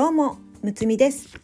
[0.00, 1.38] どうもむつみです。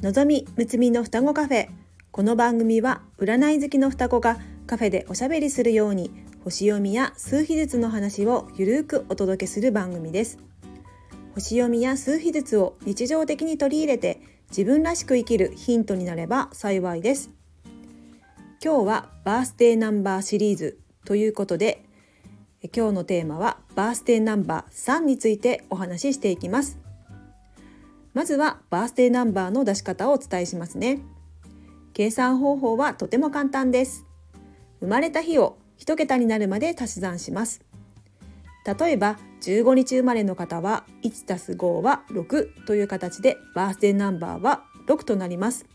[0.00, 1.68] のぞみむつみの双子カフェ。
[2.12, 4.38] この番組は占い好きの双子が
[4.68, 6.12] カフェでおしゃべりするように
[6.44, 10.38] 星読みや数秘術の話をゆるくお届けする番組です。
[11.34, 14.20] 星読みや数秘術を日常的に取り入れて
[14.50, 17.30] 自分らしく生きるヒントになれば幸いです。
[18.64, 21.84] 今日はバースデーナンバーシリーズということで
[22.72, 26.78] 今日のテーマはバースデーナンバー3についてお話ししていきます。
[28.18, 30.98] まずはバースデーナンバーの出し方をお伝えしますね。
[31.92, 34.06] 計算方法はとても簡単です。
[34.80, 37.60] 生まれた日を1桁になるまで足し算します。
[38.80, 45.66] 例えば15日生まれの方は 1+5 は6という形でバースデーナンバーは6となります。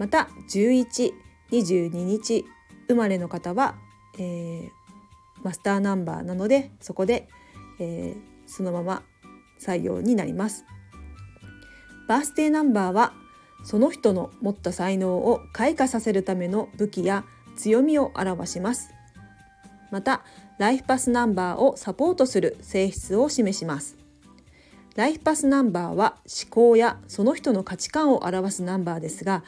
[0.00, 1.12] また11、
[1.52, 2.44] 22日
[2.88, 3.76] 生まれの方は、
[4.18, 4.70] えー、
[5.44, 7.28] マスターナンバーなのでそこで、
[7.78, 9.04] えー、そのまま
[9.60, 10.64] 採用になります。
[12.06, 13.12] バースデーナンバーは
[13.64, 17.24] その人の持った才能を開花させるための武器や
[17.56, 18.90] 強みを表します。
[19.90, 20.22] また
[20.58, 23.96] ライフパスナンバーをサポートする性質を示します。
[24.96, 29.42] ライフパスナンバーは思考やその人の価値観を表すナンバーですが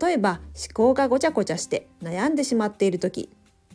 [0.00, 3.30] 例えば思考がごちゃごちゃして悩んでしまっている時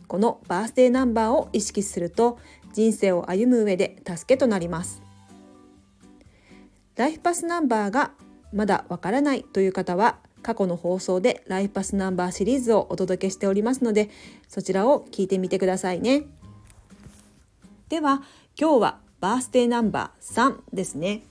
[0.06, 2.38] このバースデーナンバーを意識すると
[2.74, 5.02] 人生を歩む上で助けとなります。
[6.96, 8.12] ライフパスナンバーが
[8.54, 14.10] まだわからないという方は過去の放送でライフパスナンバーシリーズをお届けしておりますので
[14.48, 16.24] そちらを聞いてみてくださいね
[17.88, 18.22] では
[18.58, 21.22] 今日はバースデーナンバー3ですね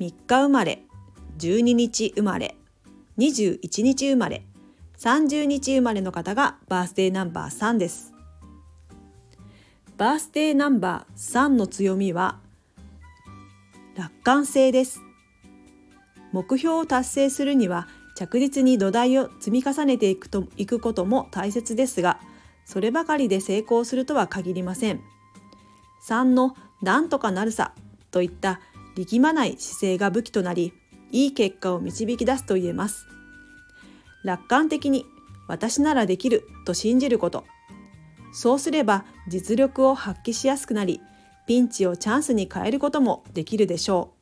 [0.00, 0.82] 3日生まれ
[1.38, 2.56] 12日生まれ
[3.18, 4.42] 21日生まれ
[5.02, 8.12] 30日生まれの方がバースデーナンバー3です。
[9.98, 12.38] バースデーナンバー3の強みは
[13.96, 15.00] 楽観性です。
[16.32, 22.18] 目標を達成するには着実に土台を積み重ねていくといくことも大切ですが、
[22.64, 25.00] そればかりで成功するとは限りません。
[26.08, 27.72] 3のなんとかなるさ
[28.10, 28.60] といった
[28.96, 30.72] 力まない姿勢が武器となり、
[31.10, 33.06] いい結果を導き出すと言えます。
[34.24, 35.04] 楽観的に
[35.48, 37.44] 私ならできると信じること
[38.32, 41.00] そうすれば実力を発揮しやすくなり
[41.46, 44.14] ピンチをチャンスに変えることもできるでしょ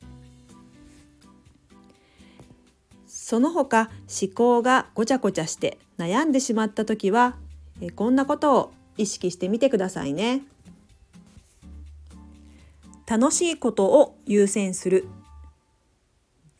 [3.23, 7.35] その他思考がごちゃごちゃして悩んでしまった時は
[7.95, 10.41] こんなことを意識してみてくださいね。
[13.07, 15.05] 楽しいことを優先する。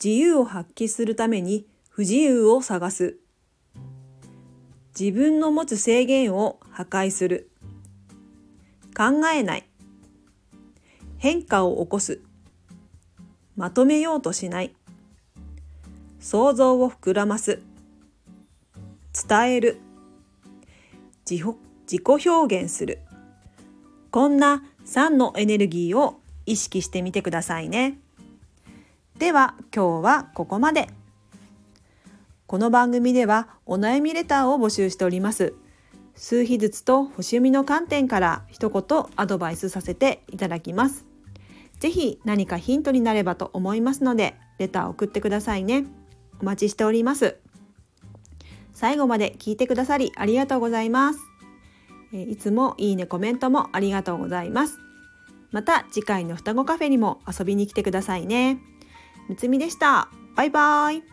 [0.02, 3.18] 自由を発揮するために不自由を探す。
[4.98, 7.50] 自分の持つ制限を破壊する。
[8.96, 9.68] 考えない。
[11.18, 12.22] 変化を起こす。
[13.56, 14.76] まとめようとしない。
[16.22, 17.62] 想像を膨らます
[19.28, 19.82] 伝える
[21.30, 23.00] 自己表現する
[24.12, 27.98] こんな3のエネルギーを意識してみてくださいね
[29.22, 30.90] では今日はここまで。
[32.48, 35.54] この番組ではお悩みレターを募集しております。
[36.16, 41.06] 数秘術と星読みの観点から一言アドバイスさせていただきます。
[41.80, 45.86] ぜひ何かヒントになればと思いますので、レターを送ってくださいね。
[46.42, 47.38] お待ちしております。
[48.74, 51.20] 最後まで聞いてくださりありがとうございます。
[52.12, 54.80] いつもいいねコメントもありがとうございます。
[55.52, 58.60] また次回の双子カフェにも遊びに来てくださいね。
[59.30, 60.10] むつみでした。
[60.36, 61.04] バイバーイ。